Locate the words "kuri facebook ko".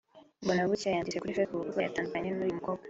1.19-1.79